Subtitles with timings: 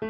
[0.00, 0.08] Hey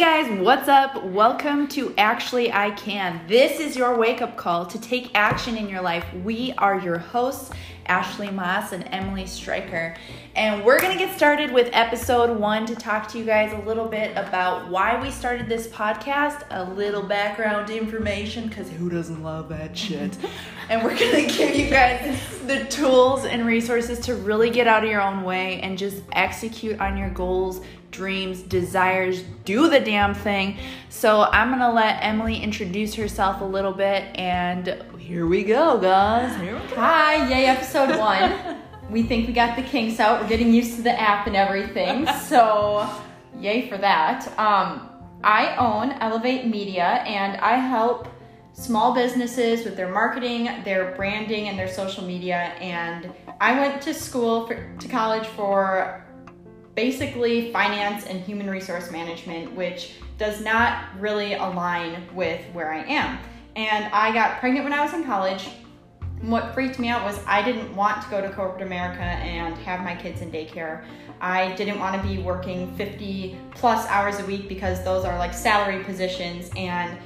[0.00, 1.04] guys, what's up?
[1.04, 3.24] Welcome to Actually I Can.
[3.28, 6.04] This is your wake up call to take action in your life.
[6.24, 7.52] We are your hosts,
[7.88, 9.96] Ashley Moss and Emily Stryker.
[10.36, 13.66] And we're going to get started with episode one to talk to you guys a
[13.66, 19.22] little bit about why we started this podcast, a little background information, because who doesn't
[19.22, 20.16] love that shit?
[20.68, 24.84] and we're going to give you guys the tools and resources to really get out
[24.84, 30.14] of your own way and just execute on your goals dreams, desires, do the damn
[30.14, 30.58] thing.
[30.88, 36.36] So I'm gonna let Emily introduce herself a little bit, and here we go, guys.
[36.36, 36.76] Here we go.
[36.76, 38.58] Hi, yay, episode one.
[38.90, 40.20] we think we got the kinks out.
[40.20, 42.06] We're getting used to the app and everything.
[42.28, 42.86] So,
[43.40, 44.28] yay for that.
[44.38, 44.90] Um,
[45.24, 48.06] I own Elevate Media, and I help
[48.52, 52.52] small businesses with their marketing, their branding, and their social media.
[52.60, 56.04] And I went to school for, to college for
[56.74, 63.18] basically finance and human resource management, which does not really align with where I am.
[63.58, 65.48] And I got pregnant when I was in college.
[66.20, 69.80] What freaked me out was I didn't want to go to corporate America and have
[69.80, 70.84] my kids in daycare.
[71.20, 75.34] I didn't want to be working 50 plus hours a week because those are like
[75.34, 76.96] salary positions and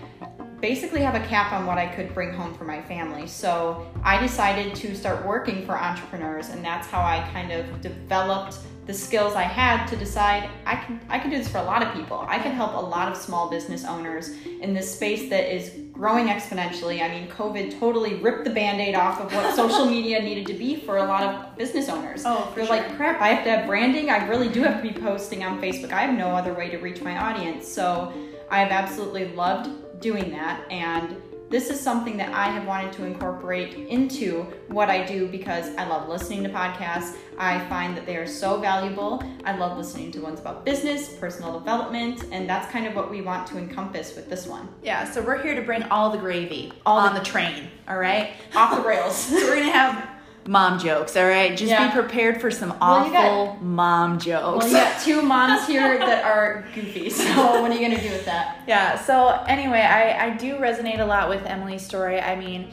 [0.60, 3.26] basically have a cap on what I could bring home for my family.
[3.26, 8.58] So I decided to start working for entrepreneurs, and that's how I kind of developed
[8.84, 11.86] the skills I had to decide I can I can do this for a lot
[11.86, 12.24] of people.
[12.28, 14.30] I can help a lot of small business owners
[14.60, 17.00] in this space that is growing exponentially.
[17.00, 20.76] I mean, COVID totally ripped the band-aid off of what social media needed to be
[20.76, 22.24] for a lot of business owners.
[22.26, 22.76] Oh, They're sure.
[22.76, 24.10] like, crap, I have to have branding.
[24.10, 25.92] I really do have to be posting on Facebook.
[25.92, 27.68] I have no other way to reach my audience.
[27.68, 28.12] So
[28.50, 31.16] I have absolutely loved doing that and
[31.52, 35.86] this is something that I have wanted to incorporate into what I do because I
[35.86, 37.14] love listening to podcasts.
[37.38, 39.22] I find that they are so valuable.
[39.44, 43.20] I love listening to ones about business, personal development, and that's kind of what we
[43.20, 44.66] want to encompass with this one.
[44.82, 48.30] Yeah, so we're here to bring all the gravy all on the train, all right?
[48.56, 49.14] Off the rails.
[49.14, 50.08] so we're gonna have
[50.46, 51.56] mom jokes, all right?
[51.56, 51.86] Just Yeah.
[51.88, 54.64] be prepared for some Well, awful got- mom jokes.
[54.64, 57.24] well, you got two moms here that are goofy, so
[57.62, 58.58] what are you gonna do with that?
[58.66, 62.20] Yeah, so anyway, I, I do resonate a lot with Emily's story.
[62.20, 62.68] I mean,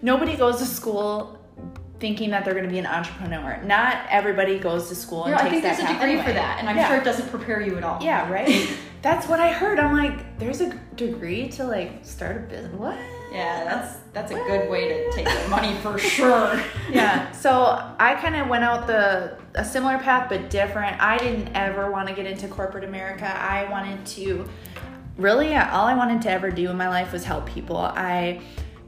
[0.00, 1.38] nobody goes to school
[2.00, 3.62] thinking that they're going to be an entrepreneur.
[3.64, 6.24] Not everybody goes to school and Yeah, I think that there's a degree anyway.
[6.24, 6.88] for that, and I'm Yeah.
[6.88, 8.02] sure it doesn't prepare you at all.
[8.02, 8.68] Yeah, right?
[9.02, 9.78] That's what I heard.
[9.78, 12.72] I'm like, there's a degree to like start a business.
[12.74, 12.96] What?
[13.32, 16.62] Yeah, that's that's a good way to take the money for sure.
[16.90, 17.30] yeah.
[17.32, 17.52] So
[17.98, 21.00] i kind of went out the a similar path but different.
[21.00, 23.26] I didn't ever want to get into corporate america.
[23.26, 24.48] I wanted to
[25.16, 27.78] really all i wanted to ever do in my life was help people.
[27.78, 28.42] I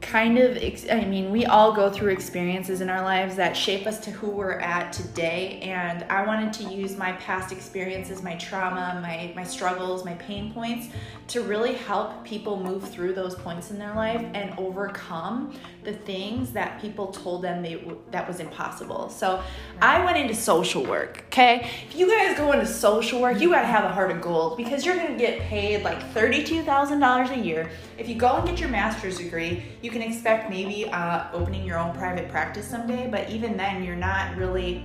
[0.05, 0.55] kind of
[0.91, 4.29] i mean we all go through experiences in our lives that shape us to who
[4.29, 9.43] we're at today and i wanted to use my past experiences my trauma my my
[9.43, 10.89] struggles my pain points
[11.27, 15.51] to really help people move through those points in their life and overcome
[15.83, 19.09] the things that people told them they that was impossible.
[19.09, 19.41] So
[19.81, 21.23] I went into social work.
[21.27, 24.57] Okay, if you guys go into social work, you gotta have a heart of gold
[24.57, 27.69] because you're gonna get paid like thirty-two thousand dollars a year.
[27.97, 31.79] If you go and get your master's degree, you can expect maybe uh, opening your
[31.79, 33.07] own private practice someday.
[33.09, 34.83] But even then, you're not really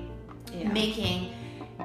[0.53, 0.69] Yeah.
[0.69, 1.33] making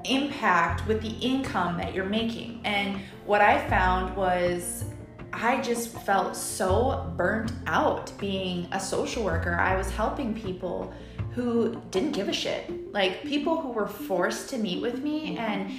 [0.03, 2.62] impact with the income that you're making.
[2.64, 4.85] And what I found was
[5.34, 9.56] I just felt so burnt out being a social worker.
[9.56, 10.94] I was helping people
[11.31, 12.94] who didn't give a shit.
[12.94, 15.72] Like people who were forced to meet with me and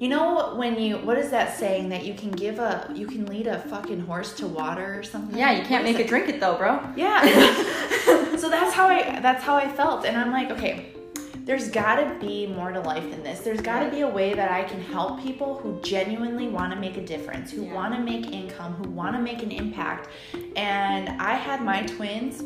[0.00, 3.26] you know when you what is that saying that you can give a you can
[3.26, 5.38] lead a fucking horse to water or something?
[5.38, 6.80] Yeah, you can't What make it drink it though, bro.
[6.96, 7.22] yeah.
[8.36, 10.86] so that's how I that's how I felt and I'm like, okay,
[11.44, 13.40] there's got to be more to life than this.
[13.40, 16.78] There's got to be a way that I can help people who genuinely want to
[16.80, 17.74] make a difference, who Yeah.
[17.74, 20.08] want to make income, who want to make an impact.
[20.56, 22.42] And I had my twins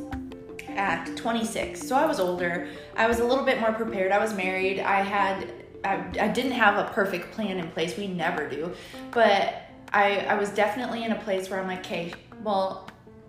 [0.69, 1.81] at 26.
[1.87, 2.69] So I was older.
[2.97, 4.11] I was a little bit more prepared.
[4.11, 4.81] I was married.
[4.81, 5.53] I had
[5.85, 7.97] I, I didn't have a perfect plan in place.
[7.97, 8.73] We never do.
[9.11, 12.89] But I I was definitely in a place where I'm like, "Okay, well,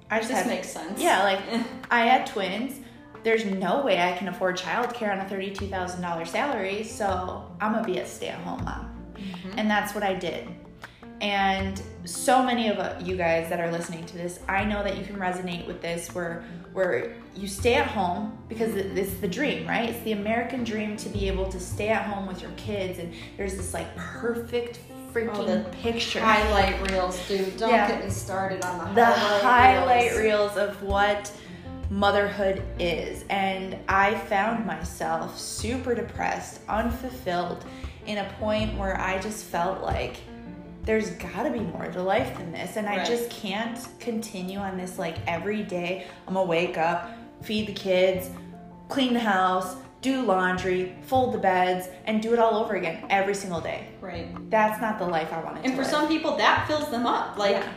[0.10, 1.00] I just This had makes sense.
[1.02, 1.40] yeah, like
[1.92, 2.80] I had twins.
[3.24, 7.74] There's no way I can afford childcare on a thirty-two thousand dollars salary, so I'm
[7.74, 9.57] gonna be a stay-at-home mom, mm-hmm.
[9.57, 10.48] and that's what I did.
[11.22, 14.98] And so many of uh, you guys that are listening to this, I know that
[14.98, 19.28] you can resonate with this, where where you stay at home because it- it's the
[19.30, 19.90] dream, right?
[19.90, 23.14] It's the American dream to be able to stay at home with your kids, and
[23.38, 24.80] there's this like perfect
[25.14, 27.56] freaking the picture Highlight reels, dude.
[27.56, 27.88] Don't Yeah.
[27.88, 30.56] get me started on the, the highlight, highlight reels.
[30.56, 31.32] reels of what
[31.90, 33.24] motherhood is.
[33.30, 37.64] And I found myself super depressed, unfulfilled,
[38.06, 40.18] in a point where I just felt like
[40.86, 42.78] there's gotta be more to life than this.
[42.78, 46.06] And I just can't continue on this like every day.
[46.28, 47.12] I'm gonna wake up,
[47.42, 48.30] feed the kids,
[48.88, 53.34] clean the house, do laundry, fold the beds, and do it all over again every
[53.34, 53.88] single day.
[54.00, 54.28] Right.
[54.52, 55.92] That's not the life I wanted And to for live.
[55.92, 57.40] some people, that fills them up.
[57.40, 57.70] Like Yeah.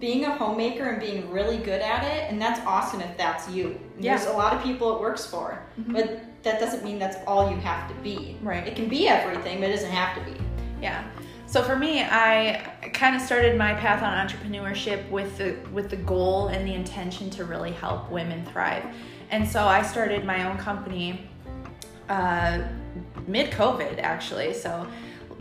[0.00, 3.78] being a homemaker and being really good at it, and that's awesome if that's you.
[4.00, 4.16] Yeah.
[4.16, 5.92] There's a lot of people it works for, mm-hmm.
[5.92, 8.36] but that doesn't mean that's all you have to be.
[8.42, 8.66] Right.
[8.66, 10.36] It can be everything, but it doesn't have to be.
[10.82, 11.04] Yeah.
[11.48, 15.96] So for me, I kind of started my path on entrepreneurship with the with the
[15.96, 18.84] goal and the intention to really help women thrive.
[19.30, 21.28] And so I started my own company
[22.08, 22.62] uh,
[23.26, 24.54] mid COVID actually.
[24.54, 24.86] So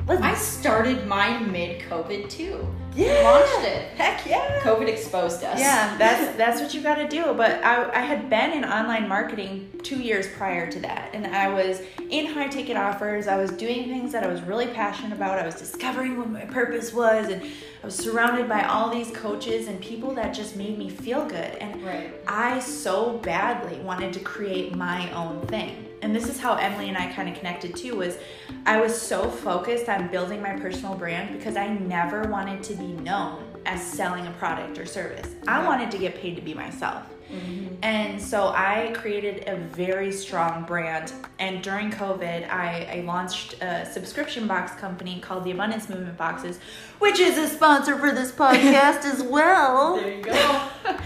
[0.07, 2.67] I started mine mid COVID too.
[2.95, 3.21] Yeah.
[3.23, 3.89] Launched it.
[3.97, 4.59] heck yeah.
[4.61, 5.59] COVID exposed us.
[5.59, 7.33] Yeah, that's that's what you got to do.
[7.33, 11.49] But I, I had been in online marketing two years prior to that, and I
[11.53, 13.27] was in high ticket offers.
[13.27, 15.37] I was doing things that I was really passionate about.
[15.39, 19.67] I was discovering what my purpose was, and I was surrounded by all these coaches
[19.67, 21.55] and people that just made me feel good.
[21.59, 22.11] And Right.
[22.27, 25.85] I so badly wanted to create my own thing.
[26.01, 28.17] And this is how Emily and I kind of connected too was
[28.65, 32.84] I was so focused on building my personal brand because I never wanted to be
[32.87, 35.35] known as selling a product or service.
[35.47, 37.03] I wanted to get paid to be myself.
[37.31, 37.75] Mm-hmm.
[37.81, 41.11] And so I created a very strong brand.
[41.39, 46.59] And during COVID, I, I launched a subscription box company called the Abundance Movement Boxes,
[46.99, 49.97] which is a sponsor for this podcast as well.
[49.97, 50.67] There you go.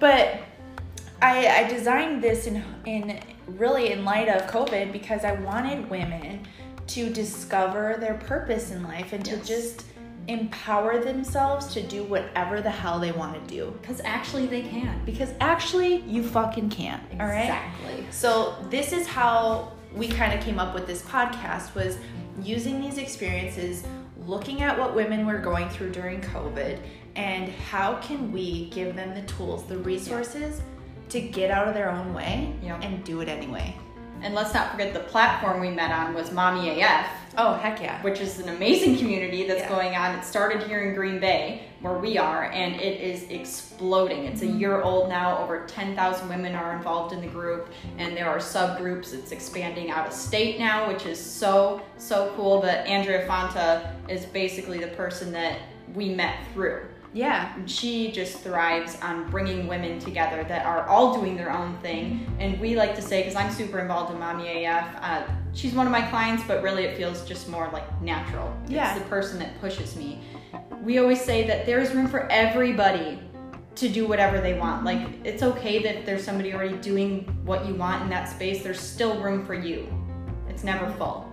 [0.00, 0.40] But
[1.22, 6.46] I, I designed this in in really in light of COVID because I wanted women
[6.88, 9.84] to discover their purpose in life and to just
[10.28, 13.76] empower themselves to do whatever the hell they want to do.
[13.80, 15.04] Because actually they can.
[15.04, 17.00] Because actually, you fucking can.
[17.20, 17.42] All right.
[17.42, 18.06] Exactly.
[18.10, 21.98] So this is how we kind of came up with this podcast was
[22.42, 23.84] using these experiences,
[24.26, 26.78] looking at what women were going through during COVID
[27.16, 30.62] and how can we give them the tools, the resources
[31.10, 33.76] to get out of their own way and do it anyway.
[34.22, 37.06] And let's not forget the platform we met on was Mommy AF.
[37.36, 38.00] Oh, heck yeah.
[38.02, 39.68] which is an amazing community that's Yeah.
[39.68, 40.14] going on.
[40.16, 44.24] It started here in Green Bay, where we are, and it is exploding.
[44.26, 44.58] It's a Mm-hmm.
[44.58, 45.38] year old now.
[45.38, 49.12] Over 10,000 women are involved in the group, and there are subgroups.
[49.12, 52.60] It's expanding out of state now, which is so, so cool.
[52.60, 55.58] But Andrea Fonta is basically the person that
[55.94, 56.82] we met through.
[57.12, 57.52] Yeah.
[57.66, 62.26] She just thrives on bringing women together that are all doing their own thing.
[62.40, 65.22] And we like to say, because I'm super involved in Mommy AF, uh,
[65.54, 68.54] she's one of my clients, but really it feels just more like natural.
[68.68, 68.94] Yeah.
[68.94, 70.20] It's the person that pushes me.
[70.82, 73.20] We always say that there's room for everybody
[73.76, 74.84] to do whatever they want.
[74.84, 78.78] Like, it's okay that there's somebody already doing what you want in that space, there's
[78.78, 79.88] still room for you.
[80.48, 81.30] It's never full.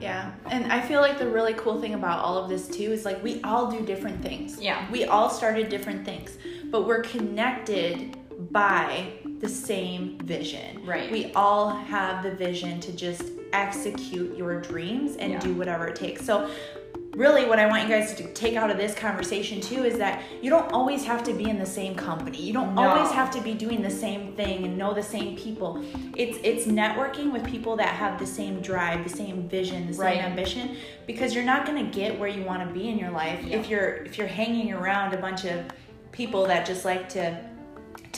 [0.00, 0.32] Yeah.
[0.46, 3.22] And I feel like the really cool thing about all of this too is like
[3.22, 4.60] we all do different things.
[4.60, 4.88] Yeah.
[4.90, 8.16] We all started different things, but we're connected
[8.52, 10.84] by the same vision.
[10.84, 11.10] Right.
[11.10, 15.38] We all have the vision to just execute your dreams and Yeah.
[15.40, 16.24] do whatever it takes.
[16.24, 16.48] So
[17.14, 20.22] really what I want you guys to take out of this conversation too is that
[20.42, 22.38] you don't always have to be in the same company.
[22.42, 22.88] You don't No.
[22.88, 25.82] always have to be doing the same thing and know the same people.
[26.14, 30.04] It's it's networking with people that have the same drive, the same vision, the same
[30.04, 30.24] Right.
[30.24, 33.40] ambition because you're not going to get where you want to be in your life
[33.46, 33.58] Yeah.
[33.58, 35.60] if you're if you're hanging around a bunch of
[36.12, 37.36] people that just like to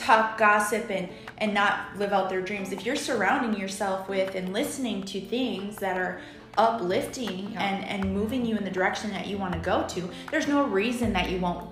[0.09, 4.51] talk gossip and and not live out their dreams if you're surrounding yourself with and
[4.51, 6.19] listening to things that are
[6.57, 7.63] uplifting Yeah.
[7.63, 10.65] and and moving you in the direction that you want to go to there's no
[10.65, 11.69] reason that you won't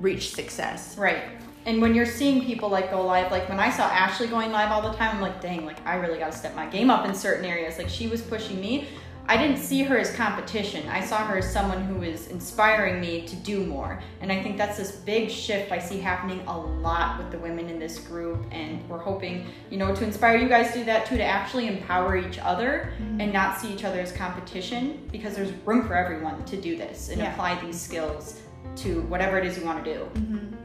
[0.00, 1.22] reach success Right.
[1.66, 4.70] And when you're seeing people like go live, like when I saw Ashley going live
[4.72, 7.06] all the time, I'm like, dang, like I really got to step my game up
[7.06, 7.76] in certain areas.
[7.76, 8.86] Like she was pushing me.
[9.26, 10.88] I didn't see her as competition.
[10.88, 14.02] I saw her as someone who was inspiring me to do more.
[14.20, 17.68] And I think that's this big shift I see happening a lot with the women
[17.68, 18.44] in this group.
[18.50, 21.68] And we're hoping, you know, to inspire you guys to do that too, to actually
[21.68, 23.20] empower each other mm-hmm.
[23.20, 27.08] and not see each other as competition because there's room for everyone to do this
[27.08, 27.32] and Yeah.
[27.32, 28.40] apply these skills
[28.76, 30.00] to whatever it is you want to do.
[30.14, 30.56] Mm-hmm.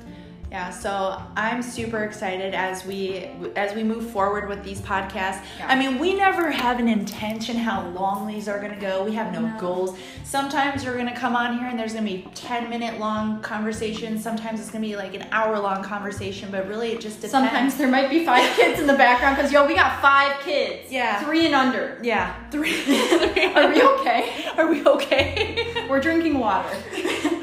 [0.56, 3.26] Yeah, so I'm super excited as we
[3.58, 5.42] as we move forward with these podcasts.
[5.60, 5.68] Yeah.
[5.68, 9.04] I mean, we never have an intention how long these are going to go.
[9.04, 9.60] We have no, No.
[9.60, 9.98] goals.
[10.24, 13.42] Sometimes we're going to come on here and there's going to be 10 minute long
[13.42, 14.24] conversations.
[14.24, 17.32] Sometimes it's going to be like an hour long conversation, but really it just depends.
[17.34, 20.90] Sometimes there might be five kids in the background because yo, we got five kids.
[20.90, 21.22] Yeah.
[21.26, 22.00] Three and under.
[22.02, 22.72] yeah, three.
[23.56, 24.46] Are we okay?
[24.56, 25.86] Are we okay?
[25.90, 26.74] We're drinking water.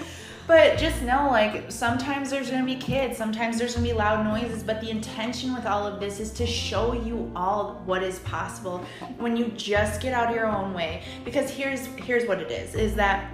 [0.53, 4.63] But just know, like, sometimes there's gonna be kids, sometimes there's gonna be loud noises,
[4.63, 8.85] but the intention with all of this is to show you all what is possible
[9.17, 11.05] when you just get out of your own way.
[11.25, 13.33] Because here's here's what it is: is that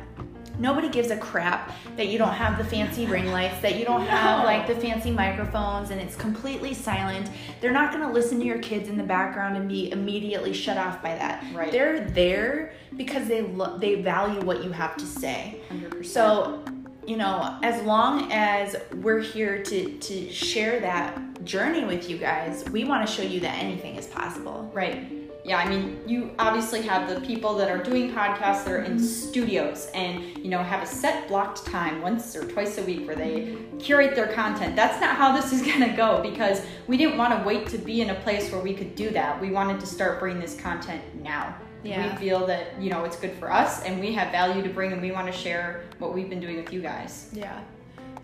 [0.60, 4.06] nobody gives a crap that you don't have the fancy ring lights, that you don't
[4.18, 7.28] have like the fancy microphones, and it's completely silent.
[7.60, 11.02] They're not gonna listen to your kids in the background and be immediately shut off
[11.02, 11.44] by that.
[11.52, 11.72] Right.
[11.72, 15.60] They're there because they lo- they value what you have to say.
[15.70, 16.06] 100%.
[16.06, 16.62] So,
[17.08, 22.68] you know, as long as we're here to to share that journey with you guys,
[22.70, 24.70] we want to show you that anything is possible.
[24.74, 25.10] Right.
[25.42, 28.98] Yeah, I mean, you obviously have the people that are doing podcasts that are in
[28.98, 33.16] studios and, you know, have a set blocked time once or twice a week where
[33.16, 34.76] they curate their content.
[34.76, 37.78] That's not how this is going to go because we didn't want to wait to
[37.78, 39.40] be in a place where we could do that.
[39.40, 41.56] We wanted to start bringing this content now.
[41.84, 42.12] Yeah.
[42.12, 44.92] We feel that, you know, it's good for us and we have value to bring
[44.92, 47.30] and we want to share what we've been doing with you guys.
[47.32, 47.60] Yeah.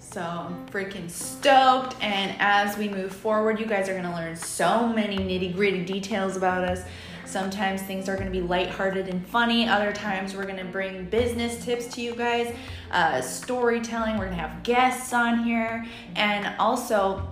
[0.00, 1.96] So I'm freaking stoked.
[2.02, 5.84] And as we move forward, you guys are going to learn so many nitty gritty
[5.84, 6.82] details about us.
[7.24, 9.66] Sometimes things are going to be lighthearted and funny.
[9.66, 12.54] Other times we're going to bring business tips to you guys,
[12.90, 14.18] uh, storytelling.
[14.18, 15.84] We're going to have guests on here.
[16.16, 17.26] And also,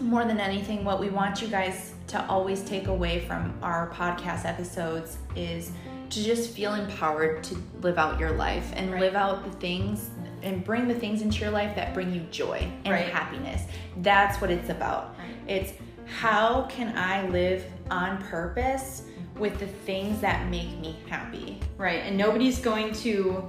[0.00, 4.44] more than anything, what we want you guys to always take away from our podcast
[4.44, 5.72] episodes is
[6.10, 9.00] to just feel empowered to live out your life and Right.
[9.00, 10.10] live out the things
[10.42, 13.08] and bring the things into your life that bring you joy and Right.
[13.08, 13.62] happiness.
[13.98, 15.16] That's what it's about.
[15.18, 15.36] Right.
[15.48, 15.72] It's
[16.20, 19.02] how can I live on purpose
[19.38, 21.58] with the things that make me happy.
[21.76, 22.02] Right.
[22.04, 23.44] And nobody's going to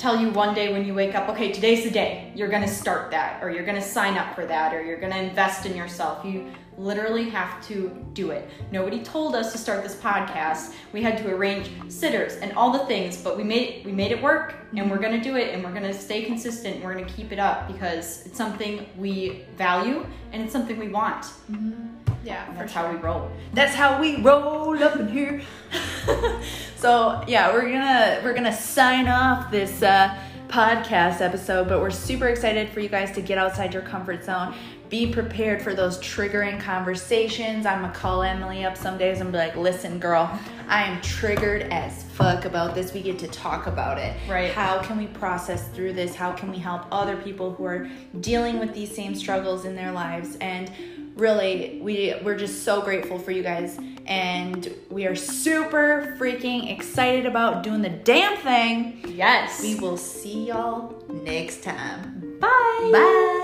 [0.00, 2.32] tell you one day when you wake up, okay, today's the day.
[2.34, 4.98] You're going to start that, or you're going to sign up for that, or you're
[4.98, 6.24] going to invest in yourself.
[6.24, 8.48] You literally have to do it.
[8.72, 10.72] Nobody told us to start this podcast.
[10.94, 14.22] We had to arrange sitters and all the things, but we made we made it
[14.22, 16.94] work and we're going to do it and we're going to stay consistent and we're
[16.94, 21.24] going to keep it up because it's something we value and it's something we want.
[21.50, 21.88] Mm-hmm.
[22.24, 23.30] Yeah, And that's how we roll.
[23.52, 25.42] That's how we roll up in here.
[26.76, 30.16] so yeah, we're gonna we're gonna sign off this uh,
[30.48, 34.54] podcast episode, but we're super excited for you guys to get outside your comfort zone.
[34.88, 37.64] Be prepared for those triggering conversations.
[37.64, 40.30] I'm gonna call Emily up some days and be like, "Listen, girl,
[40.68, 42.92] I am triggered as fuck about this.
[42.92, 44.16] We get to talk about it.
[44.28, 44.50] Right.
[44.50, 46.14] How can we process through this?
[46.14, 47.88] How can we help other people who are
[48.20, 50.70] dealing with these same struggles in their lives?" And
[51.16, 53.78] really we we're just so grateful for you guys
[54.10, 59.62] and we are super freaking excited about doing the damn thing Yes.
[59.62, 62.90] we will see y'all next time Bye.
[62.92, 63.36] bye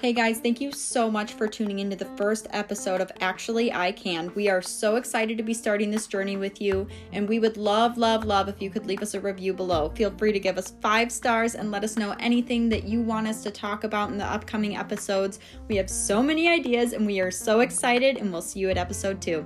[0.00, 3.90] Hey guys, thank you so much for tuning into the first episode of Actually I
[3.90, 4.32] Can.
[4.36, 7.98] We are so excited to be starting this journey with you, and we would love,
[7.98, 9.88] love, love if you could leave us a review below.
[9.96, 13.26] Feel free to give us five stars and let us know anything that you want
[13.26, 15.40] us to talk about in the upcoming episodes.
[15.66, 18.78] We have so many ideas, and we are so excited, and we'll see you at
[18.78, 19.44] episode two.